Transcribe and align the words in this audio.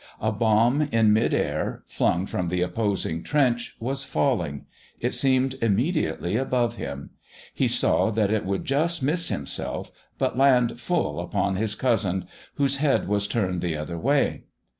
A 0.19 0.31
bomb 0.31 0.81
in 0.91 1.13
mid 1.13 1.31
air, 1.31 1.83
flung 1.85 2.25
from 2.25 2.47
the 2.47 2.63
opposing 2.63 3.21
trench, 3.21 3.75
was 3.79 4.03
falling; 4.03 4.65
it 4.99 5.13
seemed 5.13 5.53
immediately 5.61 6.37
above 6.37 6.77
him; 6.77 7.11
he 7.53 7.67
saw 7.67 8.09
that 8.09 8.31
it 8.31 8.43
would 8.43 8.65
just 8.65 9.03
miss 9.03 9.27
himself, 9.27 9.91
but 10.17 10.35
land 10.35 10.79
full 10.79 11.19
upon 11.19 11.55
his 11.55 11.75
cousin 11.75 12.25
whose 12.55 12.77
head 12.77 13.07
was 13.07 13.27
turned 13.27 13.61
the 13.61 13.77
other 13.77 13.99
way. 13.99 14.45